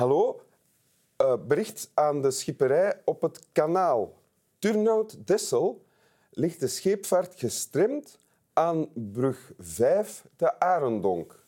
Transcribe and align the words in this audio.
Hallo, 0.00 0.40
Eh, 1.16 1.34
bericht 1.46 1.90
aan 1.94 2.22
de 2.22 2.30
schipperij 2.30 3.00
op 3.04 3.22
het 3.22 3.46
kanaal. 3.52 4.14
Turnhout-Dessel 4.58 5.84
ligt 6.30 6.60
de 6.60 6.66
scheepvaart 6.66 7.38
gestremd 7.38 8.18
aan 8.52 8.88
brug 8.94 9.52
5 9.58 10.24
te 10.36 10.60
Arendonk. 10.60 11.44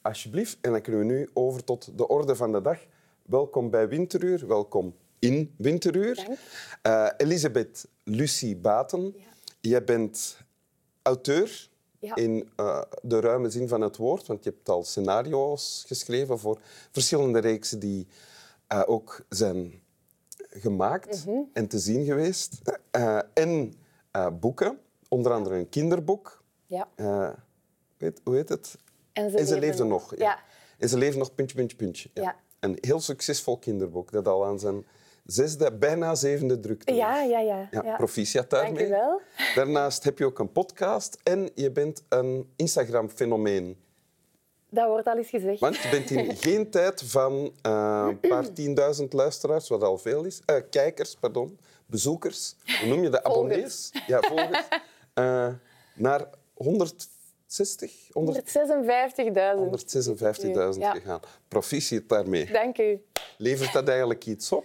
Alsjeblieft, 0.00 0.58
en 0.60 0.70
dan 0.72 0.80
kunnen 0.80 1.00
we 1.00 1.12
nu 1.12 1.30
over 1.32 1.64
tot 1.64 1.98
de 1.98 2.08
orde 2.08 2.36
van 2.36 2.52
de 2.52 2.60
dag. 2.60 2.78
Welkom 3.22 3.70
bij 3.70 3.88
Winteruur, 3.88 4.46
welkom 4.46 4.96
in 5.18 5.54
Winteruur. 5.58 6.38
Eh, 6.82 7.08
Elisabeth 7.16 7.88
Lucie 8.04 8.56
Baten, 8.56 9.14
jij 9.60 9.84
bent 9.84 10.38
auteur 11.02 11.69
Ja. 12.00 12.14
in 12.16 12.50
eh, 12.56 12.82
de 13.02 13.20
ruime 13.20 13.50
zin 13.50 13.68
van 13.68 13.80
het 13.80 13.96
woord, 13.96 14.26
want 14.26 14.44
je 14.44 14.50
hebt 14.50 14.68
al 14.68 14.84
scenario's 14.84 15.84
geschreven 15.86 16.38
voor 16.38 16.60
verschillende 16.90 17.38
reeksen 17.38 17.78
die 17.78 18.06
eh, 18.66 18.82
ook 18.86 19.24
zijn 19.28 19.82
gemaakt 20.50 21.26
Mhm. 21.26 21.38
en 21.52 21.68
te 21.68 21.78
zien 21.78 22.04
geweest. 22.04 22.60
Eh, 22.90 23.18
en 23.34 23.74
boeken, 24.40 24.78
onder 25.08 25.32
andere 25.32 25.56
een 25.56 25.68
kinderboek. 25.68 26.42
Ja. 26.66 26.88
Weet, 27.96 28.20
hoe 28.24 28.34
heet 28.34 28.48
het? 28.48 28.76
En 29.12 29.30
ze, 29.30 29.38
En 29.38 29.46
ze 29.46 29.58
leefde 29.58 29.84
nog. 29.84 30.16
Ja. 30.16 30.24
Ja. 30.24 30.38
En 30.78 30.88
ze 30.88 30.98
leefde 30.98 31.18
nog, 31.18 31.34
puntje, 31.34 31.56
puntje, 31.56 31.76
puntje. 31.76 32.10
Ja. 32.14 32.36
Een 32.60 32.78
heel 32.80 33.00
succesvol 33.00 33.58
kinderboek 33.58 34.10
dat 34.12 34.28
al 34.28 34.44
aan 34.46 34.58
zijn 34.58 34.86
zesde, 35.32 35.72
bijna 35.72 36.14
zevende 36.14 36.60
drukte 36.60 36.94
Ja, 36.94 37.22
ja, 37.22 37.40
ja. 37.40 37.68
Ja, 37.70 37.82
ja. 37.84 37.96
proficiat 37.96 38.50
Dank 38.50 38.64
daarmee. 38.64 38.86
u 38.86 38.88
wel. 38.88 39.20
Daarnaast 39.54 40.04
heb 40.04 40.18
je 40.18 40.24
ook 40.24 40.38
een 40.38 40.52
podcast 40.52 41.18
en 41.22 41.50
je 41.54 41.70
bent 41.70 42.02
een 42.08 42.52
Instagram-fenomeen. 42.56 43.76
Dat 44.70 44.86
wordt 44.88 45.06
al 45.06 45.16
eens 45.16 45.28
gezegd. 45.28 45.60
Want 45.60 45.76
je 45.76 45.88
bent 45.90 46.10
in 46.10 46.36
geen 46.46 46.70
tijd 46.70 47.02
van 47.02 47.52
eh, 47.62 48.06
een 48.08 48.20
paar 48.20 48.52
tienduizend 48.52 49.12
luisteraars, 49.12 49.68
wat 49.68 49.82
al 49.82 49.98
veel 49.98 50.24
is, 50.24 50.40
eh, 50.46 50.56
kijkers, 50.70 51.14
pardon, 51.14 51.58
bezoekers, 51.86 52.56
hoe 52.80 52.88
noem 52.88 53.02
je 53.02 53.10
de 53.10 53.24
abonnees? 53.24 53.90
Ja, 54.06 54.20
volgers. 54.20 54.68
Eh, 55.14 55.48
naar 55.94 56.28
160, 56.54 57.92
100 58.12 58.38
156.000. 58.38 59.70
156.000 60.74 60.80
Ja. 60.80 60.92
gegaan. 60.92 61.20
Proficiat 61.48 62.08
daarmee. 62.08 62.52
Dank 62.52 62.78
u. 62.78 63.04
Levert 63.36 63.72
dat 63.72 63.88
eigenlijk 63.88 64.26
iets 64.26 64.52
op? 64.52 64.64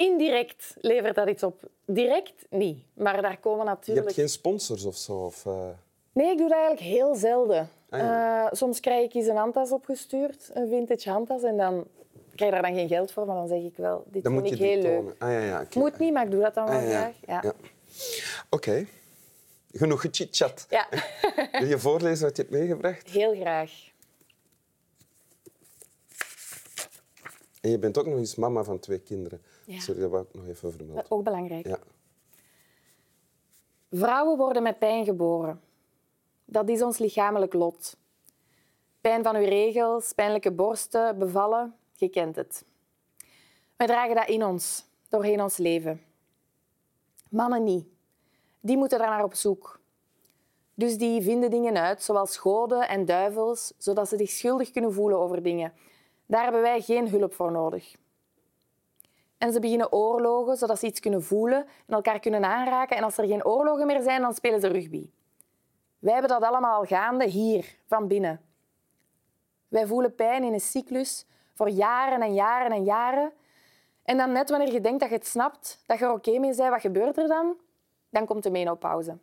Indirect 0.00 0.74
levert 0.80 1.14
dat 1.14 1.28
iets 1.28 1.42
op. 1.42 1.60
Direct 1.86 2.32
niet. 2.50 2.78
Maar 2.94 3.22
daar 3.22 3.38
komen 3.38 3.58
Je 3.58 3.64
natuurlijk... 3.64 4.06
hebt 4.06 4.18
geen 4.18 4.28
sponsors 4.28 4.84
of 4.84 4.96
zo? 4.96 5.12
Of, 5.24 5.46
eh, 5.46 5.68
Nee, 6.12 6.30
ik 6.30 6.38
doe 6.38 6.48
dat 6.48 6.58
eigenlijk 6.58 6.86
heel 6.96 7.14
zelden. 7.14 7.68
Ah, 7.90 8.00
ja. 8.00 8.46
Eh, 8.46 8.52
soms 8.52 8.80
krijg 8.80 9.04
ik 9.04 9.14
eens 9.14 9.26
een 9.26 9.36
handtas 9.36 9.70
opgestuurd, 9.72 10.50
een 10.54 10.68
vintage 10.68 11.10
handtas, 11.10 11.42
en 11.42 11.56
dan 11.56 11.86
krijg 12.34 12.52
ik 12.54 12.60
daar 12.60 12.70
dan 12.70 12.78
geen 12.78 12.88
geld 12.88 13.12
voor, 13.12 13.26
maar 13.26 13.36
dan 13.36 13.48
zeg 13.48 13.62
ik 13.62 13.76
wel, 13.76 14.04
dit 14.06 14.22
Dan 14.22 14.32
vind 14.32 14.44
moet 14.44 14.58
je 14.58 14.64
ik 14.64 14.70
heel 14.70 14.82
leuk. 14.82 14.96
tonen. 14.96 15.14
Ah, 15.18 15.30
ja, 15.32 15.38
ja. 15.40 15.66
Moet 15.74 15.98
niet, 15.98 16.12
maar 16.12 16.24
ik 16.24 16.30
doe 16.30 16.40
dat 16.42 16.54
dan 16.54 16.66
wel 16.66 16.76
Ah, 16.78 16.82
graag. 16.88 17.14
Ja. 17.26 17.40
Ja. 17.42 17.52
Oké. 18.50 18.86
Genoeg 19.72 20.00
gechit-chat. 20.00 20.66
Ja. 20.70 20.86
Wil 21.60 21.68
je 21.68 21.78
voorlezen 21.78 22.26
wat 22.26 22.36
je 22.36 22.42
hebt 22.42 22.54
meegebracht? 22.54 23.10
heel 23.10 23.34
graag. 23.34 23.70
En 27.60 27.70
je 27.70 27.78
bent 27.78 27.98
ook 27.98 28.06
nog 28.06 28.18
eens 28.18 28.34
mama 28.34 28.64
van 28.64 28.78
twee 28.78 28.98
kinderen. 28.98 29.42
Ja. 29.70 29.80
Sorry, 29.80 30.00
dat 30.00 30.10
wou 30.10 30.22
ik 30.22 30.34
nog 30.34 30.46
even 30.46 30.70
vermelden. 30.70 30.94
Dat 30.94 31.04
is 31.04 31.10
ook 31.10 31.24
belangrijk. 31.24 31.66
Ja. 31.66 31.78
Vrouwen 33.90 34.36
worden 34.38 34.62
met 34.62 34.78
pijn 34.78 35.04
geboren. 35.04 35.60
Dat 36.44 36.68
is 36.68 36.82
ons 36.82 36.98
lichamelijk 36.98 37.52
lot. 37.52 37.96
Pijn 39.00 39.22
van 39.22 39.36
uw 39.36 39.44
regels, 39.44 40.12
pijnlijke 40.12 40.52
borsten, 40.52 41.18
bevallen, 41.18 41.74
je 41.94 42.08
kent 42.08 42.36
het. 42.36 42.64
Wij 43.76 43.86
dragen 43.86 44.14
dat 44.14 44.28
in 44.28 44.44
ons, 44.44 44.86
doorheen 45.08 45.42
ons 45.42 45.56
leven. 45.56 46.00
Mannen 47.28 47.64
niet. 47.64 47.86
Die 48.60 48.76
moeten 48.76 48.98
daar 48.98 49.10
naar 49.10 49.24
op 49.24 49.34
zoek. 49.34 49.80
Dus 50.74 50.98
die 50.98 51.22
vinden 51.22 51.50
dingen 51.50 51.76
uit, 51.76 52.02
zoals 52.02 52.36
goden 52.36 52.88
en 52.88 53.04
duivels, 53.04 53.72
zodat 53.78 54.08
ze 54.08 54.16
zich 54.16 54.30
schuldig 54.30 54.70
kunnen 54.70 54.92
voelen 54.92 55.18
over 55.18 55.42
dingen. 55.42 55.72
Daar 56.26 56.42
hebben 56.42 56.62
wij 56.62 56.80
geen 56.80 57.08
hulp 57.08 57.34
voor 57.34 57.52
nodig. 57.52 57.96
En 59.40 59.52
ze 59.52 59.60
beginnen 59.60 59.92
oorlogen, 59.92 60.56
zodat 60.56 60.78
ze 60.78 60.86
iets 60.86 61.00
kunnen 61.00 61.22
voelen 61.22 61.58
en 61.86 61.94
elkaar 61.94 62.20
kunnen 62.20 62.44
aanraken. 62.44 62.96
En 62.96 63.02
als 63.02 63.18
er 63.18 63.26
geen 63.26 63.44
oorlogen 63.44 63.86
meer 63.86 64.02
zijn, 64.02 64.20
dan 64.20 64.34
spelen 64.34 64.60
ze 64.60 64.68
rugby. 64.68 65.10
Wij 65.98 66.12
hebben 66.12 66.30
dat 66.30 66.42
allemaal 66.42 66.78
al 66.78 66.84
gaande 66.84 67.26
hier, 67.26 67.76
van 67.86 68.08
binnen. 68.08 68.40
Wij 69.68 69.86
voelen 69.86 70.14
pijn 70.14 70.44
in 70.44 70.52
een 70.52 70.60
cyclus 70.60 71.26
voor 71.54 71.68
jaren 71.68 72.22
en 72.22 72.34
jaren 72.34 72.72
en 72.72 72.84
jaren. 72.84 73.32
En 74.02 74.16
dan 74.16 74.32
net 74.32 74.50
wanneer 74.50 74.72
je 74.72 74.80
denkt 74.80 75.00
dat 75.00 75.08
je 75.08 75.14
het 75.14 75.26
snapt, 75.26 75.82
dat 75.86 75.98
je 75.98 76.04
er 76.04 76.12
oké 76.12 76.38
mee 76.38 76.56
bent, 76.56 76.70
wat 76.70 76.80
gebeurt 76.80 77.18
er 77.18 77.28
dan? 77.28 77.56
Dan 78.10 78.26
komt 78.26 78.42
de 78.42 78.50
menopauze. 78.50 79.18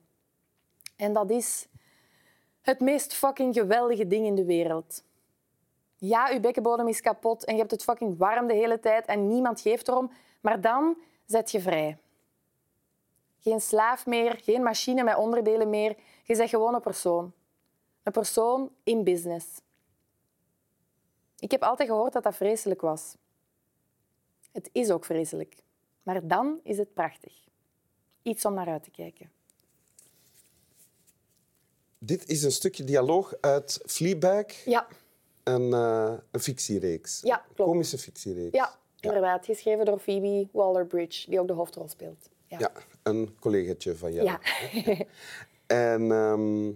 En 0.95 1.13
dat 1.13 1.29
is 1.29 1.67
het 2.61 2.79
meest 2.79 3.13
fucking 3.13 3.53
geweldige 3.53 4.07
ding 4.07 4.25
in 4.25 4.35
de 4.35 4.45
wereld. 4.45 5.03
Ja, 5.97 6.29
je 6.29 6.39
bekkenbodem 6.39 6.87
is 6.87 7.01
kapot 7.01 7.45
en 7.45 7.53
je 7.53 7.59
hebt 7.59 7.71
het 7.71 7.83
fucking 7.83 8.17
warm 8.17 8.47
de 8.47 8.53
hele 8.53 8.79
tijd 8.79 9.05
en 9.05 9.27
niemand 9.27 9.61
geeft 9.61 9.87
erom. 9.87 10.11
Maar 10.41 10.61
dan 10.61 10.97
zet 11.25 11.51
je 11.51 11.61
vrij. 11.61 11.97
Geen 13.39 13.61
slaaf 13.61 14.05
meer, 14.05 14.39
geen 14.43 14.63
machine 14.63 15.03
met 15.03 15.15
onderdelen 15.15 15.69
meer. 15.69 15.95
Je 16.23 16.35
bent 16.35 16.49
gewoon 16.49 16.73
een 16.73 16.81
persoon. 16.81 17.33
Een 18.03 18.11
persoon 18.11 18.71
in 18.83 19.03
business. 19.03 19.45
Ik 21.39 21.51
heb 21.51 21.63
altijd 21.63 21.89
gehoord 21.89 22.13
dat 22.13 22.23
dat 22.23 22.35
vreselijk 22.35 22.81
was. 22.81 23.15
Het 24.51 24.69
is 24.71 24.91
ook 24.91 25.05
vreselijk. 25.05 25.55
Maar 26.03 26.27
dan 26.27 26.59
is 26.63 26.77
het 26.77 26.93
prachtig. 26.93 27.33
Iets 28.21 28.45
om 28.45 28.53
naar 28.53 28.67
uit 28.67 28.83
te 28.83 28.91
kijken. 28.91 29.31
Dit 31.97 32.27
is 32.29 32.43
een 32.43 32.51
stukje 32.51 32.83
dialoog 32.83 33.33
uit 33.41 33.79
Fleabag, 33.85 34.65
Ja, 34.65 34.87
een, 35.47 35.73
eh, 35.73 36.13
een 36.31 36.39
fictiereeks. 36.39 37.21
Ja, 37.23 37.45
klopt. 37.55 37.71
Komische 37.71 37.97
fictiereeks. 37.97 38.55
ja 38.57 38.75
inderdaad. 38.99 39.45
Geschreven 39.45 39.85
door 39.85 39.99
Phoebe 39.99 40.47
Waller-Bridge, 40.51 41.29
die 41.29 41.39
ook 41.39 41.47
de 41.47 41.53
hoofdrol 41.53 41.87
speelt. 41.87 42.29
Ja. 42.47 42.57
Ja, 42.59 42.71
een 43.03 43.35
collegaatje 43.39 43.95
van 43.95 44.13
jou. 44.13 44.27
Ja. 44.27 44.39
En 45.67 46.11
ehm 46.11 46.71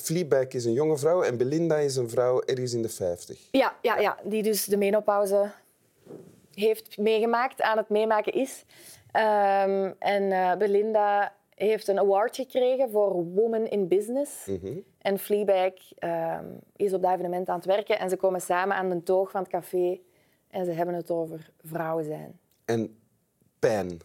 Fleabag 0.00 0.48
is 0.48 0.64
een 0.64 0.72
jonge 0.72 0.98
vrouw 0.98 1.22
en 1.22 1.36
Belinda 1.36 1.76
is 1.76 1.96
een 1.96 2.10
vrouw 2.10 2.42
ergens 2.42 2.72
in 2.72 2.82
de 2.82 2.88
50. 2.88 3.48
Ja, 3.50 3.76
ja, 3.82 3.98
ja, 3.98 4.18
die 4.24 4.42
dus 4.42 4.64
de 4.64 4.76
menopauze 4.76 5.50
heeft 6.54 6.98
meegemaakt, 6.98 7.62
aan 7.62 7.76
het 7.76 7.88
meemaken 7.88 8.32
is. 8.32 8.64
Ehm, 9.12 9.92
en 9.98 10.32
eh, 10.32 10.56
Belinda 10.56 11.34
heeft 11.54 11.88
een 11.88 11.98
award 11.98 12.36
gekregen 12.36 12.90
voor 12.90 13.24
Woman 13.24 13.66
in 13.66 13.88
Business. 13.88 14.50
En 14.98 15.18
Fleabag 15.18 15.72
ehm, 15.98 16.46
is 16.76 16.92
op 16.92 17.02
dat 17.02 17.12
evenement 17.12 17.48
aan 17.48 17.56
het 17.56 17.64
werken 17.64 17.98
en 17.98 18.10
ze 18.10 18.16
komen 18.16 18.40
samen 18.40 18.76
aan 18.76 18.88
de 18.88 19.02
toog 19.02 19.30
van 19.30 19.40
het 19.40 19.50
café 19.50 20.00
en 20.50 20.64
ze 20.64 20.70
hebben 20.70 20.94
het 20.94 21.10
over 21.10 21.50
vrouwen 21.62 22.04
zijn. 22.04 22.38
En 22.64 22.98
pijn, 23.58 24.00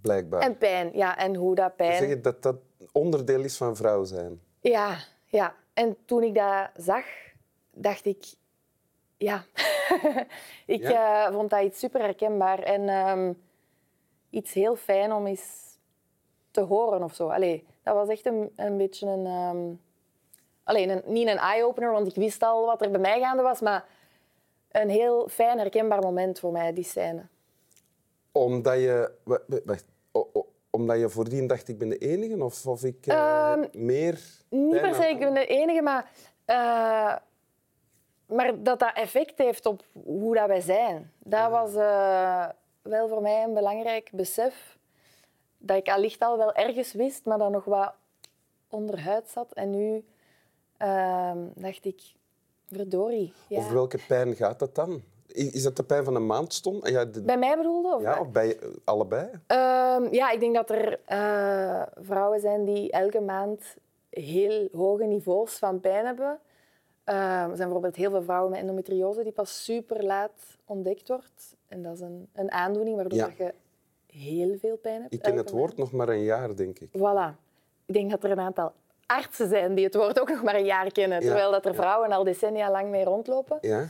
blijkbaar. 0.00 0.40
En 0.40 0.58
pijn, 0.58 0.90
ja, 0.92 1.18
en 1.18 1.34
hoe 1.34 1.54
dat 1.54 1.76
pijn... 1.76 1.96
Zeg 1.96 2.08
je 2.08 2.20
dat 2.20 2.42
dat 2.42 2.56
onderdeel 2.92 3.44
is 3.44 3.56
van 3.56 3.76
vrouw 3.76 4.04
zijn? 4.04 4.40
Ja, 4.60 4.96
ja. 5.24 5.54
En 5.74 5.96
toen 6.04 6.22
ik 6.22 6.34
dat 6.34 6.70
zag, 6.76 7.04
dacht 7.70 8.06
ik... 8.06 8.24
Ja. 9.16 9.44
ik 10.66 10.82
Ja? 10.82 11.26
eh, 11.26 11.34
vond 11.34 11.50
dat 11.50 11.62
iets 11.62 11.78
super 11.78 12.00
herkenbaar. 12.00 12.58
En 12.58 12.88
ehm, 12.88 13.32
iets 14.30 14.52
heel 14.52 14.76
fijn 14.76 15.12
om 15.12 15.26
eens 15.26 15.69
te 16.50 16.60
horen 16.60 17.02
of 17.02 17.14
zo. 17.14 17.28
Allee, 17.28 17.64
dat 17.82 17.94
was 17.94 18.08
echt 18.08 18.26
een, 18.26 18.52
een 18.56 18.76
beetje 18.76 19.06
een... 19.06 19.80
Allee, 20.64 20.88
een, 20.88 21.02
niet 21.04 21.28
een 21.28 21.38
eye-opener, 21.38 21.92
want 21.92 22.06
ik 22.06 22.14
wist 22.14 22.42
al 22.42 22.66
wat 22.66 22.82
er 22.82 22.90
bij 22.90 23.00
mij 23.00 23.20
gaande 23.20 23.42
was, 23.42 23.60
maar 23.60 23.84
een 24.70 24.88
heel 24.88 25.28
fijn, 25.28 25.58
herkenbaar 25.58 26.00
moment 26.00 26.38
voor 26.38 26.52
mij, 26.52 26.72
die 26.72 26.84
scène. 26.84 27.26
Omdat 28.32 28.74
je... 28.74 29.12
Wacht. 29.64 29.84
Omdat 30.70 30.98
je 30.98 31.08
voordien 31.08 31.46
dacht, 31.46 31.68
ik 31.68 31.78
ben 31.78 31.88
de 31.88 31.98
enige? 31.98 32.44
Of, 32.44 32.66
of 32.66 32.84
ik 32.84 33.06
eh, 33.06 33.52
Ehm, 33.52 33.66
meer... 33.72 34.20
Niet 34.48 34.80
per 34.80 34.94
se, 34.94 35.08
ik 35.08 35.18
ben 35.18 35.34
de 35.34 35.46
enige, 35.46 35.82
maar, 35.82 36.10
eh, 36.44 37.16
maar 38.26 38.62
dat 38.62 38.78
dat 38.78 38.92
effect 38.94 39.38
heeft 39.38 39.66
op 39.66 39.82
hoe 40.04 40.34
dat 40.34 40.46
wij 40.46 40.60
zijn. 40.60 41.12
Dat 41.18 41.50
was 41.50 41.74
eh, 41.74 42.48
wel 42.82 43.08
voor 43.08 43.22
mij 43.22 43.42
een 43.42 43.54
belangrijk 43.54 44.10
besef. 44.12 44.78
Dat 45.62 45.76
ik 45.76 45.88
allicht 45.88 46.20
al 46.20 46.36
wel 46.36 46.52
ergens 46.54 46.92
wist, 46.92 47.24
maar 47.24 47.38
dat 47.38 47.50
nog 47.50 47.64
wat 47.64 47.92
onderhuid 48.68 49.28
zat. 49.28 49.52
En 49.52 49.70
nu 49.70 50.04
ehm, 50.76 51.38
dacht 51.54 51.84
ik, 51.84 52.02
verdorie. 52.72 53.32
Ja. 53.48 53.58
Over 53.58 53.72
welke 53.74 53.98
pijn 54.08 54.34
gaat 54.36 54.58
dat 54.58 54.74
dan? 54.74 55.02
Is 55.26 55.62
dat 55.62 55.76
de 55.76 55.82
pijn 55.84 56.04
van 56.04 56.14
een 56.14 56.26
maandstond? 56.26 56.88
Ja, 56.88 57.04
de- 57.04 57.22
Bij 57.22 57.38
mij 57.38 57.56
bedoelde? 57.56 57.94
Of 57.94 58.02
ja, 58.02 58.20
of 58.20 58.30
bij 58.30 58.58
eh, 58.58 58.68
allebei? 58.84 59.28
Ehm, 59.46 60.14
ja, 60.14 60.30
ik 60.30 60.40
denk 60.40 60.54
dat 60.54 60.70
er 60.70 61.00
eh, 61.04 61.82
vrouwen 62.00 62.40
zijn 62.40 62.64
die 62.64 62.90
elke 62.90 63.20
maand 63.20 63.76
heel 64.10 64.68
hoge 64.72 65.04
niveaus 65.04 65.58
van 65.58 65.80
pijn 65.80 66.06
hebben. 66.06 66.38
Eh, 67.04 67.14
er 67.42 67.46
zijn 67.46 67.56
bijvoorbeeld 67.56 67.96
heel 67.96 68.10
veel 68.10 68.22
vrouwen 68.22 68.50
met 68.50 68.60
endometriose 68.60 69.22
die 69.22 69.32
pas 69.32 69.64
super 69.64 70.04
laat 70.04 70.58
ontdekt 70.64 71.08
wordt. 71.08 71.56
En 71.68 71.82
dat 71.82 71.94
is 71.94 72.00
een, 72.00 72.28
een 72.32 72.50
aandoening 72.52 72.96
waardoor 72.96 73.18
Ja. 73.18 73.30
je 73.38 73.54
heel 74.12 74.56
veel 74.60 74.76
pijn 74.76 75.00
hebt. 75.00 75.14
Ik 75.14 75.22
ken 75.22 75.36
het 75.36 75.50
woord 75.50 75.76
nog 75.76 75.92
maar 75.92 76.08
een 76.08 76.22
jaar, 76.22 76.56
denk 76.56 76.78
ik. 76.78 76.88
Voilà. 76.88 77.36
Ik 77.86 77.94
denk 77.94 78.10
dat 78.10 78.24
er 78.24 78.30
een 78.30 78.40
aantal 78.40 78.72
artsen 79.06 79.48
zijn 79.48 79.74
die 79.74 79.84
het 79.84 79.94
woord 79.94 80.20
ook 80.20 80.28
nog 80.28 80.42
maar 80.42 80.54
een 80.54 80.64
jaar 80.64 80.92
kennen, 80.92 81.20
Ja, 81.20 81.26
terwijl 81.26 81.50
dat 81.50 81.66
er 81.66 81.74
vrouwen 81.74 82.12
al 82.12 82.24
decennia 82.24 82.70
lang 82.70 82.88
mee 82.88 83.04
rondlopen. 83.04 83.58
Ja? 83.60 83.88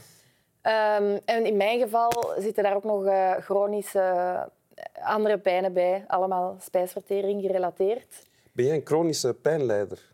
Ehm, 0.61 1.19
en 1.25 1.45
in 1.45 1.57
mijn 1.57 1.81
geval 1.81 2.33
zitten 2.39 2.63
daar 2.63 2.75
ook 2.75 2.85
nog 2.85 3.07
eh, 3.07 3.33
chronische 3.33 4.01
eh, 4.01 5.09
andere 5.09 5.39
pijnen 5.39 5.73
bij, 5.73 6.05
allemaal 6.07 6.57
spijsvertering 6.61 7.43
gerelateerd. 7.43 8.23
Ben 8.53 8.65
jij 8.65 8.75
een 8.75 8.87
chronische 8.87 9.35
pijnlijder? 9.35 10.13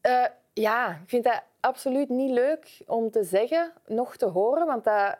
Eh, 0.00 0.24
ja, 0.52 0.90
ik 0.90 1.08
vind 1.08 1.24
dat 1.24 1.42
absoluut 1.60 2.08
niet 2.08 2.30
leuk 2.30 2.82
om 2.86 3.10
te 3.10 3.24
zeggen, 3.24 3.72
nog 3.86 4.16
te 4.16 4.26
horen, 4.26 4.66
want 4.66 4.84
dat, 4.84 5.16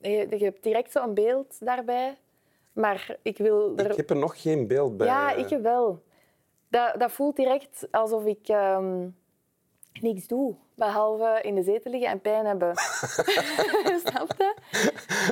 je, 0.00 0.26
je 0.30 0.44
hebt 0.44 0.62
direct 0.62 0.92
zo'n 0.92 1.14
beeld 1.14 1.56
daarbij. 1.60 2.16
Maar 2.72 3.16
ik 3.22 3.38
wil 3.38 3.72
er... 3.76 3.90
Ik 3.90 3.96
heb 3.96 4.10
er 4.10 4.16
nog 4.16 4.42
geen 4.42 4.66
beeld 4.66 4.96
bij. 4.96 5.06
Ja, 5.06 5.30
ik 5.30 5.58
wel. 5.62 6.02
Dat, 6.68 6.94
dat 6.98 7.12
voelt 7.12 7.36
direct 7.36 7.88
alsof 7.90 8.24
ik 8.24 8.48
ehm, 8.48 9.08
niks 10.00 10.26
doe, 10.26 10.54
behalve 10.74 11.38
in 11.42 11.54
de 11.54 11.62
zetel 11.62 11.90
liggen 11.90 12.10
en 12.10 12.20
pijn 12.20 12.46
hebben. 12.46 12.76
Snap 14.04 14.34
je? 14.38 14.54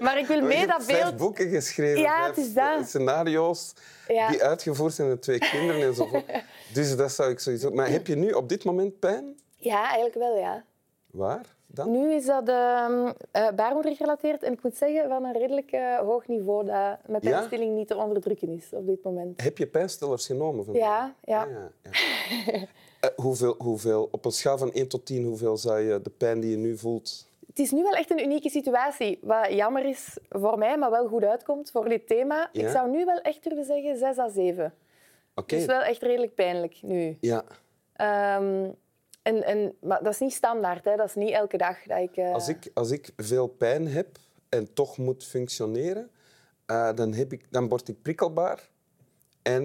Maar 0.02 0.18
ik 0.18 0.26
wil 0.26 0.36
je 0.36 0.42
mee 0.42 0.66
dat 0.66 0.84
vijf 0.84 1.02
beeld... 1.02 1.16
boeken 1.16 1.48
geschreven, 1.48 2.00
Ja, 2.00 2.26
het 2.26 2.36
is 2.36 2.54
dat. 2.54 2.88
scenario's 2.88 3.72
Ja. 4.08 4.28
die 4.30 4.42
uitgevoerd 4.42 4.94
zijn 4.94 5.08
door 5.08 5.18
twee 5.18 5.38
kinderen 5.38 5.82
enzovoort. 5.82 6.24
dus 6.74 6.96
dat 6.96 7.12
zou 7.12 7.30
ik 7.30 7.38
sowieso... 7.38 7.70
Maar 7.70 7.88
heb 7.88 8.06
je 8.06 8.16
nu 8.16 8.32
op 8.32 8.48
dit 8.48 8.64
moment 8.64 8.98
pijn? 8.98 9.36
Ja, 9.56 9.82
eigenlijk 9.82 10.14
wel, 10.14 10.36
ja. 10.36 10.64
Waar 11.18 11.56
dan? 11.66 11.90
Nu 11.90 12.12
is 12.12 12.26
dat 12.26 12.48
ehm 12.48 13.12
eh, 13.30 13.50
baarmoeder 13.50 13.94
gerelateerd 13.96 14.42
en 14.42 14.52
ik 14.52 14.62
moet 14.62 14.76
zeggen 14.76 15.08
van 15.08 15.24
een 15.24 15.32
redelijk 15.32 15.70
eh, 15.70 15.98
hoog 15.98 16.26
niveau 16.26 16.66
dat 16.66 16.98
met 17.06 17.22
Ja? 17.22 17.30
pijnstilling 17.30 17.74
niet 17.74 17.88
te 17.88 17.96
onderdrukken 17.96 18.48
is 18.48 18.68
op 18.72 18.86
dit 18.86 19.02
moment. 19.02 19.42
Heb 19.42 19.58
je 19.58 19.66
pijnstillers 19.66 20.26
genomen? 20.26 20.64
vandaag? 20.64 20.82
Ja, 20.82 21.14
ja. 21.24 21.42
Ah, 21.42 21.50
ja, 21.50 21.70
ja. 22.50 22.66
Eh, 23.00 23.10
hoeveel, 23.16 23.54
hoeveel, 23.58 24.08
op 24.10 24.24
een 24.24 24.30
schaal 24.30 24.58
van 24.58 24.72
1 24.72 24.88
tot 24.88 25.06
10, 25.06 25.24
hoeveel 25.24 25.56
zou 25.56 25.80
je 25.80 26.02
de 26.02 26.10
pijn 26.10 26.40
die 26.40 26.50
je 26.50 26.56
nu 26.56 26.76
voelt... 26.76 27.26
Het 27.46 27.58
is 27.58 27.70
nu 27.70 27.82
wel 27.82 27.92
echt 27.92 28.10
een 28.10 28.24
unieke 28.24 28.50
situatie, 28.50 29.18
wat 29.22 29.52
jammer 29.52 29.84
is 29.84 30.18
voor 30.28 30.58
mij, 30.58 30.78
maar 30.78 30.90
wel 30.90 31.08
goed 31.08 31.24
uitkomt 31.24 31.70
voor 31.70 31.88
dit 31.88 32.06
thema. 32.06 32.48
Ja? 32.52 32.62
Ik 32.62 32.68
zou 32.68 32.90
nu 32.90 33.04
wel 33.04 33.20
echt 33.20 33.44
durven 33.44 33.64
zeggen 33.64 33.98
6 33.98 34.18
à 34.18 34.28
7. 34.28 34.74
Oké. 35.34 35.54
Het 35.54 35.62
is 35.62 35.66
wel 35.66 35.80
echt 35.80 36.02
redelijk 36.02 36.34
pijnlijk 36.34 36.78
nu. 36.82 37.16
Ja. 37.20 37.44
Ehm, 37.92 38.70
en, 39.28 39.42
en, 39.44 39.74
maar 39.80 40.02
dat 40.02 40.12
is 40.12 40.18
niet 40.18 40.32
standaard, 40.32 40.84
hè. 40.84 40.96
dat 40.96 41.08
is 41.08 41.14
niet 41.14 41.30
elke 41.30 41.56
dag 41.56 41.82
dat 41.82 41.98
ik... 41.98 42.16
eh, 42.16 42.32
Als 42.32 42.48
ik, 42.48 42.70
als 42.74 42.90
ik 42.90 43.10
veel 43.16 43.46
pijn 43.46 43.88
heb 43.88 44.08
en 44.48 44.72
toch 44.74 44.98
moet 44.98 45.24
functioneren, 45.24 46.10
eh, 46.66 46.94
dan, 46.94 47.12
heb 47.12 47.32
ik, 47.32 47.46
dan 47.50 47.68
word 47.68 47.88
ik 47.88 48.02
prikkelbaar. 48.02 48.68
En 49.42 49.64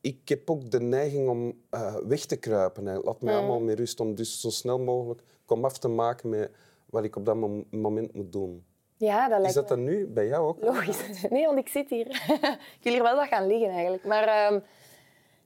ik 0.00 0.28
heb 0.28 0.50
ook 0.50 0.70
de 0.70 0.80
neiging 0.80 1.28
om 1.28 1.52
eh, 1.70 1.94
weg 2.06 2.24
te 2.24 2.36
kruipen. 2.36 2.86
Hè. 2.86 2.98
Laat 2.98 3.20
mij 3.20 3.34
allemaal 3.36 3.60
met 3.60 3.78
rust 3.78 4.00
om 4.00 4.14
dus 4.14 4.40
zo 4.40 4.50
snel 4.50 4.78
mogelijk 4.78 5.22
komaf 5.44 5.78
te 5.78 5.88
maken 5.88 6.28
met 6.28 6.50
wat 6.90 7.04
ik 7.04 7.16
op 7.16 7.24
dat 7.26 7.36
mom- 7.36 7.64
moment 7.70 8.14
moet 8.14 8.32
doen. 8.32 8.64
Ja, 8.96 9.28
dat 9.28 9.36
Is 9.36 9.42
lijkt 9.54 9.54
dat 9.68 9.68
me 9.78 9.84
dan 9.84 9.84
nu 9.94 10.06
bij 10.06 10.26
jou 10.26 10.46
ook? 10.48 10.62
logisch. 10.62 11.02
Nee, 11.30 11.46
want 11.46 11.58
ik 11.58 11.68
zit 11.68 11.88
hier. 11.90 12.06
ik 12.78 12.78
wil 12.82 12.92
hier 12.92 13.02
wel 13.02 13.16
wat 13.16 13.26
gaan 13.28 13.46
liggen 13.46 13.68
eigenlijk. 13.70 14.04
Maar 14.04 14.24
ehm, 14.24 14.60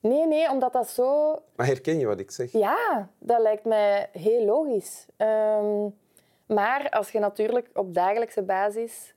nee, 0.02 0.26
nee, 0.26 0.50
omdat 0.50 0.72
dat 0.72 0.88
zo... 0.88 1.38
Maar 1.56 1.66
herken 1.66 1.98
je 1.98 2.06
wat 2.06 2.18
ik 2.20 2.30
zeg? 2.30 2.52
Ja, 2.52 3.08
dat 3.18 3.40
lijkt 3.40 3.64
mij 3.64 4.08
heel 4.12 4.44
logisch. 4.44 5.06
Ehm, 5.16 5.88
maar 6.46 6.90
als 6.90 7.10
je 7.12 7.18
natuurlijk 7.18 7.68
op 7.74 7.94
dagelijkse 7.94 8.42
basis 8.42 9.14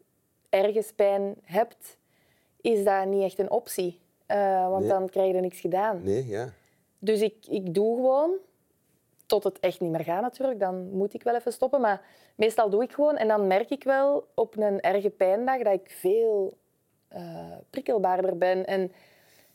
ergens 0.50 0.92
pijn 0.94 1.36
hebt, 1.44 1.98
is 2.62 2.84
dat 2.84 3.06
niet 3.06 3.24
echt 3.24 3.40
een 3.40 3.52
optie. 3.52 4.00
Eh, 4.26 4.70
want 4.70 4.80
Nee. 4.80 4.90
dan 4.90 5.10
krijg 5.10 5.34
je 5.36 5.42
niks 5.42 5.60
gedaan. 5.60 6.04
Nee, 6.04 6.26
ja. 6.28 6.50
Dus 7.00 7.22
ik, 7.22 7.36
ik 7.50 7.74
doe 7.74 7.96
gewoon 7.96 8.32
tot 9.26 9.44
het 9.44 9.60
echt 9.60 9.80
niet 9.80 9.92
meer 9.92 10.04
gaat 10.04 10.22
natuurlijk. 10.22 10.60
Dan 10.60 10.90
moet 10.90 11.14
ik 11.14 11.24
wel 11.24 11.36
even 11.36 11.54
stoppen. 11.54 11.82
Maar 11.82 12.02
meestal 12.36 12.70
doe 12.70 12.84
ik 12.84 12.92
gewoon. 12.92 13.18
En 13.18 13.28
dan 13.28 13.48
merk 13.48 13.70
ik 13.70 13.84
wel 13.84 14.28
op 14.36 14.58
een 14.58 14.82
erge 14.82 15.10
pijndag 15.10 15.62
dat 15.62 15.74
ik 15.74 15.90
veel 15.90 16.58
eh, 17.08 17.52
prikkelbaarder 17.70 18.38
ben 18.38 18.66
en, 18.66 18.92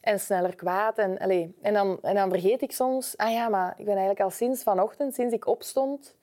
en 0.01 0.21
sneller 0.21 0.55
kwaad. 0.55 0.99
En, 0.99 1.19
allee, 1.19 1.55
en, 1.61 1.75
dan, 1.75 1.99
en 2.03 2.15
dan 2.15 2.31
vergeet 2.31 2.63
ik 2.63 2.73
soms... 2.73 3.17
Ah 3.17 3.33
ja, 3.33 3.49
maar 3.49 3.71
ik 3.71 3.85
ben 3.85 3.95
eigenlijk 3.95 4.21
al 4.21 4.31
sinds 4.31 4.63
vanochtend, 4.63 5.15
sinds 5.15 5.35
ik 5.35 5.47
opstond, 5.47 6.15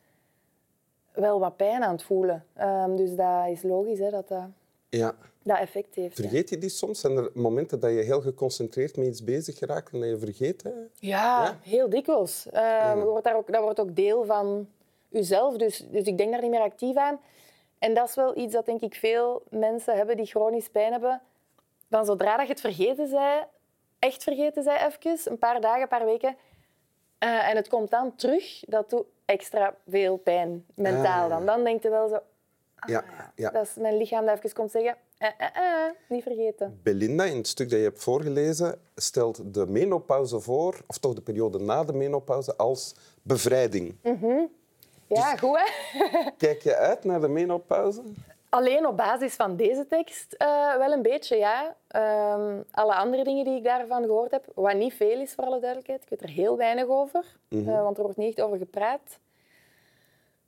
wel 1.13 1.39
wat 1.39 1.55
pijn 1.55 1.83
aan 1.83 1.91
het 1.91 2.03
voelen. 2.03 2.45
Ehm, 2.53 2.95
dus 2.95 3.15
dat 3.15 3.47
is 3.47 3.63
logisch 3.63 3.99
hè, 3.99 4.09
dat 4.09 4.27
dat, 4.27 4.43
ja. 4.89 5.15
dat 5.43 5.57
effect 5.57 5.95
heeft. 5.95 6.15
Vergeet 6.15 6.49
je 6.49 6.57
die 6.57 6.69
soms? 6.69 6.99
Zijn 6.99 7.17
er 7.17 7.29
momenten 7.33 7.79
dat 7.79 7.91
je 7.91 8.01
heel 8.01 8.21
geconcentreerd 8.21 8.97
met 8.97 9.07
iets 9.07 9.23
bezig 9.23 9.57
geraakt 9.57 9.93
en 9.93 9.99
dat 9.99 10.09
je 10.09 10.17
vergeet? 10.17 10.63
Hè? 10.63 10.69
Ja, 10.69 11.43
Ja? 11.43 11.57
heel 11.61 11.89
dikwijls. 11.89 12.47
Ehm, 12.51 12.99
wordt 12.99 13.23
daar 13.23 13.35
ook, 13.35 13.51
dat 13.51 13.61
wordt 13.61 13.79
ook 13.79 13.95
deel 13.95 14.25
van 14.25 14.67
jezelf. 15.09 15.57
Dus, 15.57 15.85
dus 15.91 16.03
ik 16.03 16.17
denk 16.17 16.31
daar 16.31 16.41
niet 16.41 16.51
meer 16.51 16.61
actief 16.61 16.95
aan. 16.95 17.19
En 17.79 17.93
dat 17.93 18.07
is 18.07 18.15
wel 18.15 18.37
iets 18.37 18.53
dat 18.53 18.65
denk 18.65 18.81
ik 18.81 18.95
veel 18.95 19.43
mensen 19.49 19.95
hebben 19.95 20.17
die 20.17 20.25
chronisch 20.25 20.69
pijn 20.69 20.91
hebben. 20.91 21.21
Dan 21.87 22.05
zodra 22.05 22.37
dat 22.37 22.45
je 22.45 22.51
het 22.51 22.61
vergeten 22.61 23.07
zij, 23.07 23.47
echt 23.99 24.23
vergeten 24.23 24.63
zij 24.63 24.85
even, 24.85 25.31
een 25.31 25.39
paar 25.39 25.61
dagen, 25.61 25.81
een 25.81 25.87
paar 25.87 26.05
weken, 26.05 26.35
eh, 27.17 27.49
en 27.49 27.55
het 27.55 27.67
komt 27.67 27.89
dan 27.89 28.15
terug, 28.15 28.59
dat 28.67 28.89
doet 28.89 29.05
extra 29.25 29.75
veel 29.87 30.17
pijn, 30.17 30.65
mentaal 30.75 31.23
Ah. 31.23 31.29
dan. 31.29 31.45
Dan 31.45 31.63
denk 31.63 31.83
je 31.83 31.89
wel 31.89 32.07
zo, 32.07 32.15
ah, 32.75 32.89
Ja, 32.89 33.03
ja. 33.35 33.49
dat 33.49 33.65
is 33.65 33.75
mijn 33.75 33.97
lichaam 33.97 34.25
dat 34.25 34.37
even 34.37 34.53
komt 34.53 34.71
zeggen, 34.71 34.95
eh, 35.17 35.29
eh, 35.37 35.47
eh, 35.55 35.91
niet 36.09 36.23
vergeten. 36.23 36.79
Belinda, 36.83 37.23
in 37.23 37.37
het 37.37 37.47
stuk 37.47 37.69
dat 37.69 37.79
je 37.79 37.85
hebt 37.85 38.03
voorgelezen, 38.03 38.81
stelt 38.95 39.53
de 39.53 39.67
menopauze 39.67 40.39
voor, 40.39 40.81
of 40.87 40.97
toch 40.97 41.13
de 41.13 41.21
periode 41.21 41.59
na 41.59 41.83
de 41.83 41.93
menopauze, 41.93 42.55
als 42.55 42.95
bevrijding. 43.21 43.95
Ja, 45.07 45.31
Dus- 45.31 45.39
goed 45.39 45.57
hè? 45.59 45.65
Kijk 46.47 46.61
je 46.61 46.75
uit 46.75 47.03
naar 47.03 47.21
de 47.21 47.27
menopauze? 47.27 48.01
Alleen 48.49 48.87
op 48.87 48.97
basis 48.97 49.35
van 49.35 49.55
deze 49.55 49.87
tekst 49.87 50.33
eh, 50.33 50.77
wel 50.77 50.91
een 50.91 51.01
beetje, 51.01 51.37
ja. 51.37 51.75
Ehm, 51.87 52.61
alle 52.71 52.95
andere 52.95 53.23
dingen 53.23 53.45
die 53.45 53.57
ik 53.57 53.63
daarvan 53.63 54.03
gehoord 54.03 54.31
heb, 54.31 54.45
wat 54.55 54.75
niet 54.75 54.93
veel 54.93 55.21
is 55.21 55.33
voor 55.33 55.43
alle 55.43 55.59
duidelijkheid, 55.59 56.03
ik 56.03 56.09
weet 56.09 56.21
er 56.21 56.29
heel 56.29 56.57
weinig 56.57 56.87
over, 56.87 57.25
eh, 57.49 57.81
want 57.81 57.97
er 57.97 58.03
wordt 58.03 58.17
niet 58.17 58.27
echt 58.37 58.41
over 58.41 58.57
gepraat. 58.57 59.19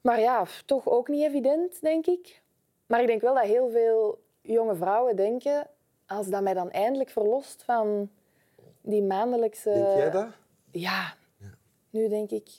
Maar 0.01 0.19
ja, 0.19 0.45
toch 0.65 0.87
ook 0.87 1.07
niet 1.07 1.23
evident, 1.23 1.81
denk 1.81 2.05
ik. 2.05 2.41
Maar 2.85 3.01
ik 3.01 3.07
denk 3.07 3.21
wel 3.21 3.33
dat 3.33 3.43
heel 3.43 3.69
veel 3.69 4.19
jonge 4.41 4.75
vrouwen 4.75 5.15
denken, 5.15 5.67
als 6.07 6.27
dat 6.27 6.41
mij 6.41 6.53
dan 6.53 6.71
eindelijk 6.71 7.09
verlost 7.09 7.63
van 7.63 8.09
die 8.81 9.03
maandelijkse... 9.03 9.71
Denk 9.71 9.97
jij 9.97 10.11
dat? 10.11 10.27
Ja. 10.71 11.13
Nu 11.89 12.07
denk 12.07 12.29
ik, 12.31 12.49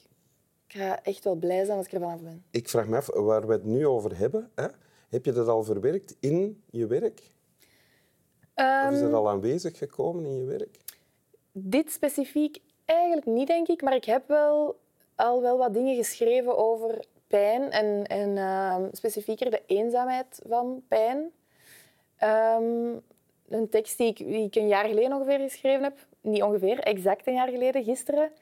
ik 0.67 0.81
ga 0.81 1.03
echt 1.03 1.25
wel 1.25 1.35
blij 1.35 1.65
zijn 1.65 1.79
als 1.79 1.87
ik 1.87 1.93
er 1.93 2.01
vanaf 2.01 2.21
ben. 2.21 2.45
Ik 2.51 2.69
vraag 2.69 2.87
me 2.87 2.97
af, 2.97 3.07
waar 3.15 3.47
we 3.47 3.53
het 3.53 3.65
nu 3.65 3.87
over 3.87 4.19
hebben, 4.19 4.51
hè? 4.55 4.67
Heb 5.11 5.25
je 5.25 5.33
dat 5.33 5.49
al 5.49 5.65
verwerkt 5.65 6.17
in 6.21 6.63
je 6.71 6.87
werk? 6.87 7.21
Of 8.55 8.93
is 8.93 9.01
dat 9.01 9.13
al 9.13 9.29
aanwezig 9.29 9.79
gekomen 9.79 10.25
in 10.25 10.37
je 10.37 10.45
werk? 10.45 10.79
Dit 11.53 11.91
specifiek 11.93 12.59
eigenlijk 12.85 13.27
niet, 13.27 13.47
denk 13.47 13.69
ik. 13.69 13.83
Maar 13.83 13.95
ik 13.95 14.05
heb 14.05 14.29
wel 14.29 14.79
al 15.15 15.43
wel 15.43 15.59
wat 15.59 15.75
dingen 15.75 15.97
geschreven 15.97 16.59
over 16.59 17.05
pijn 17.27 17.71
en, 17.71 18.07
en 18.07 18.37
ehm, 18.37 18.89
specifieker 18.93 19.51
de 19.51 19.63
eenzaamheid 19.67 20.41
van 20.47 20.83
pijn. 20.89 21.31
Ehm, 22.17 22.97
een 23.49 23.69
tekst 23.71 23.99
die 23.99 24.07
ik, 24.07 24.17
die 24.17 24.45
ik 24.45 24.55
een 24.55 24.69
jaar 24.69 24.89
geleden 24.89 25.13
ongeveer 25.13 25.39
geschreven 25.39 25.83
heb. 25.83 26.07
Niet 26.21 26.43
ongeveer, 26.43 26.79
exact 26.79 27.27
een 27.27 27.35
jaar 27.35 27.49
geleden, 27.49 27.85
gisteren. 27.85 28.33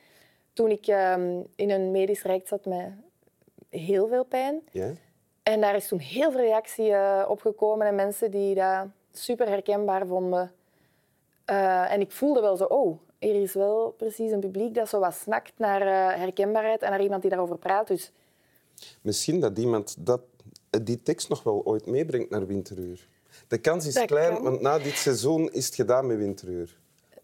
Toen 0.53 0.71
ik 0.71 0.87
ehm, 0.87 1.41
in 1.57 1.71
een 1.71 1.91
medisch 1.91 2.23
rijk 2.23 2.49
zat 2.49 2.65
met 2.65 2.93
heel 3.69 4.09
veel 4.09 4.25
pijn. 4.25 4.63
Ja? 4.73 4.93
En 5.49 5.61
daar 5.61 5.75
is 5.77 5.89
toen 5.89 5.99
heel 5.99 6.31
veel 6.31 6.41
reactie 6.41 6.93
eh, 6.93 7.25
op 7.29 7.41
gekomen 7.41 7.87
en 7.87 7.95
mensen 7.95 8.31
die 8.31 8.55
dat 8.55 8.87
super 9.13 9.49
herkenbaar 9.49 10.07
vonden. 10.07 10.53
Eh, 11.45 11.93
en 11.93 12.01
ik 12.01 12.11
voelde 12.11 12.41
wel 12.41 12.57
zo, 12.57 12.65
oh, 12.65 12.99
hier 13.19 13.43
is 13.43 13.53
wel 13.53 13.95
precies 13.97 14.31
een 14.31 14.41
publiek 14.41 14.75
dat 14.75 14.89
zo 14.89 14.99
wat 15.01 15.15
snakt 15.15 15.53
naar 15.57 15.81
eh, 15.81 16.21
herkenbaarheid 16.21 16.83
en 16.83 16.91
naar 16.91 17.03
iemand 17.03 17.23
die 17.23 17.31
daarover 17.31 17.59
praat. 17.59 17.87
Dus 17.87 18.13
Misschien 19.01 19.41
dat 19.41 19.59
iemand 19.59 19.97
dat, 19.99 20.21
die 20.83 21.03
tekst 21.03 21.29
nog 21.29 21.43
wel 21.43 21.65
ooit 21.65 21.87
meebrengt 21.87 22.31
naar 22.31 22.47
Winteruur. 22.47 23.09
De 23.49 23.59
kans 23.59 23.87
is 23.87 23.95
Dat 23.95 24.07
klein, 24.07 24.35
kan. 24.35 24.43
want 24.43 24.61
na 24.61 24.79
dit 24.79 24.97
seizoen 24.97 25.53
is 25.53 25.67
het 25.67 25.75
gedaan 25.75 26.07
met 26.07 26.17
Winteruur. 26.19 26.77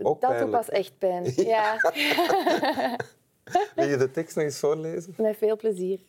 Ook 0.02 0.20
dat 0.20 0.38
doet 0.38 0.50
pas 0.50 0.68
echt 0.68 0.98
pijn. 0.98 1.24
Ja, 1.36 1.92
Wil 3.74 3.88
je 3.88 3.96
de 3.96 4.10
tekst 4.10 4.36
nog 4.36 4.44
eens 4.44 4.58
voorlezen? 4.58 5.14
met 5.16 5.36
veel 5.36 5.56
plezier. 5.56 6.00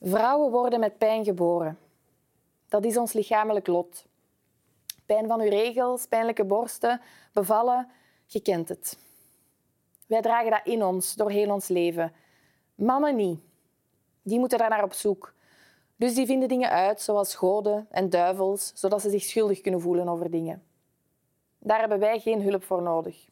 Vrouwen 0.00 0.50
worden 0.50 0.80
met 0.80 0.98
pijn 0.98 1.24
geboren. 1.24 1.78
Dat 2.68 2.84
is 2.84 2.96
ons 2.96 3.12
lichamelijk 3.12 3.66
lot. 3.66 4.06
Pijn 5.06 5.26
van 5.26 5.40
uw 5.40 5.48
regels, 5.48 6.06
pijnlijke 6.06 6.44
borsten, 6.44 7.00
bevallen, 7.32 7.88
Je 8.26 8.40
kent 8.40 8.68
het. 8.68 8.98
Wij 10.06 10.22
dragen 10.22 10.50
dat 10.50 10.60
in 10.64 10.84
ons 10.84 11.14
door 11.14 11.30
heel 11.30 11.52
ons 11.52 11.68
leven. 11.68 12.12
Mannen 12.74 13.16
niet. 13.16 13.40
Die 14.22 14.38
moeten 14.38 14.58
daar 14.58 14.70
naar 14.70 14.84
op 14.84 14.92
zoek. 14.92 15.34
Dus 15.96 16.14
die 16.14 16.26
vinden 16.26 16.48
dingen 16.48 16.70
uit, 16.70 17.00
zoals 17.00 17.34
goden 17.34 17.86
en 17.90 18.10
duivels, 18.10 18.72
zodat 18.74 19.00
ze 19.00 19.10
zich 19.10 19.22
schuldig 19.22 19.60
kunnen 19.60 19.80
voelen 19.80 20.08
over 20.08 20.30
dingen. 20.30 20.62
Daar 21.58 21.80
hebben 21.80 21.98
wij 21.98 22.20
geen 22.20 22.42
hulp 22.42 22.64
voor 22.64 22.82
nodig. 22.82 23.28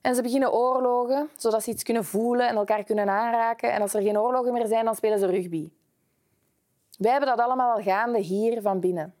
En 0.00 0.14
ze 0.14 0.22
beginnen 0.22 0.52
oorlogen, 0.52 1.30
zodat 1.36 1.62
ze 1.62 1.70
iets 1.70 1.82
kunnen 1.82 2.04
voelen 2.04 2.48
en 2.48 2.56
elkaar 2.56 2.84
kunnen 2.84 3.08
aanraken. 3.08 3.72
En 3.72 3.80
als 3.80 3.94
er 3.94 4.02
geen 4.02 4.18
oorlogen 4.18 4.52
meer 4.52 4.66
zijn, 4.66 4.84
dan 4.84 4.94
spelen 4.94 5.18
ze 5.18 5.26
rugby. 5.26 5.70
Wij 6.98 7.10
hebben 7.10 7.28
dat 7.28 7.40
allemaal 7.40 7.76
al 7.76 7.82
gaande 7.82 8.18
hier 8.18 8.62
van 8.62 8.80
binnen. 8.80 9.14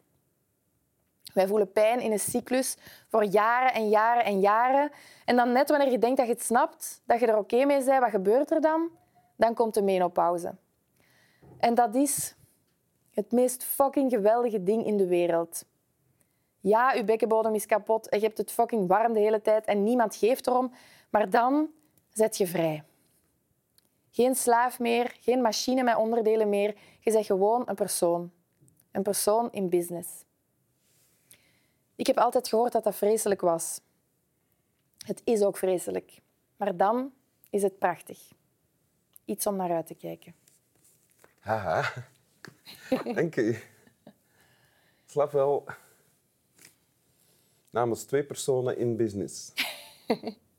Wij 1.34 1.46
voelen 1.46 1.72
pijn 1.72 2.00
in 2.00 2.12
een 2.12 2.20
cyclus 2.20 2.76
voor 3.08 3.24
jaren 3.24 3.72
en 3.72 3.88
jaren 3.88 4.24
en 4.24 4.40
jaren. 4.40 4.90
En 5.24 5.36
dan 5.36 5.52
net 5.52 5.70
wanneer 5.70 5.90
je 5.90 5.98
denkt 5.98 6.16
dat 6.16 6.26
je 6.26 6.32
het 6.32 6.42
snapt, 6.42 7.02
dat 7.04 7.20
je 7.20 7.26
er 7.26 7.36
oké 7.36 7.64
mee 7.64 7.84
bent, 7.84 8.00
wat 8.00 8.10
gebeurt 8.10 8.50
er 8.50 8.60
dan? 8.60 8.90
Dan 9.36 9.54
komt 9.54 9.74
de 9.74 9.82
menopauze. 9.82 10.54
En 11.58 11.74
dat 11.74 11.94
is 11.94 12.36
het 13.10 13.32
meest 13.32 13.64
fucking 13.64 14.10
geweldige 14.10 14.62
ding 14.62 14.86
in 14.86 14.96
de 14.96 15.06
wereld. 15.06 15.64
Ja, 16.60 16.92
je 16.92 17.04
bekkenbodem 17.04 17.54
is 17.54 17.66
kapot 17.66 18.08
en 18.08 18.18
je 18.18 18.26
hebt 18.26 18.38
het 18.38 18.52
fucking 18.52 18.88
warm 18.88 19.12
de 19.12 19.20
hele 19.20 19.42
tijd 19.42 19.64
en 19.64 19.84
niemand 19.84 20.16
geeft 20.16 20.46
erom, 20.46 20.72
maar 21.10 21.30
dan 21.30 21.68
zet 22.12 22.36
je 22.36 22.46
vrij. 22.46 22.84
Geen 24.10 24.34
slaaf 24.34 24.78
meer, 24.78 25.16
geen 25.20 25.40
machine 25.40 25.82
met 25.82 25.96
onderdelen 25.96 26.48
meer. 26.48 26.76
Je 27.00 27.12
bent 27.12 27.26
gewoon 27.26 27.62
een 27.68 27.74
persoon. 27.74 28.32
Een 28.92 29.02
persoon 29.02 29.52
in 29.52 29.68
business. 29.68 30.08
Ik 31.96 32.06
heb 32.06 32.18
altijd 32.18 32.48
gehoord 32.48 32.72
dat 32.72 32.84
dat 32.84 32.94
vreselijk 32.94 33.40
was. 33.40 33.80
Het 35.06 35.22
is 35.24 35.42
ook 35.42 35.56
vreselijk. 35.56 36.20
Maar 36.56 36.76
dan 36.76 37.12
is 37.50 37.62
het 37.62 37.78
prachtig. 37.78 38.32
Iets 39.24 39.46
om 39.46 39.56
naar 39.56 39.72
uit 39.72 39.86
te 39.86 39.94
kijken. 39.94 40.34
Haha. 41.38 41.92
Dank 43.14 43.36
u. 43.36 43.58
Slap 45.06 45.32
wel 45.32 45.64
namens 47.70 48.04
twee 48.04 48.24
personen 48.24 48.76
in 48.78 48.96
business. 48.96 49.52